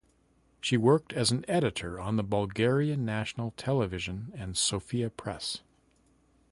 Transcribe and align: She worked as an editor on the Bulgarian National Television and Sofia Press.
She 0.59 0.77
worked 0.77 1.13
as 1.13 1.29
an 1.29 1.45
editor 1.47 1.99
on 1.99 2.15
the 2.15 2.23
Bulgarian 2.23 3.05
National 3.05 3.51
Television 3.51 4.33
and 4.33 4.57
Sofia 4.57 5.11
Press. 5.11 5.59